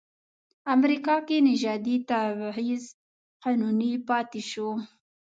[0.75, 2.83] امریکا کې نژادي تبعیض
[3.43, 4.69] قانوني پاتې شو.